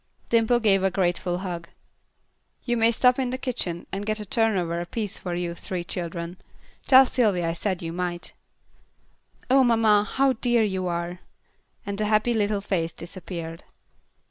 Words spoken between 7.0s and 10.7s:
Sylvy I said you might." "Oh, mamma, how dear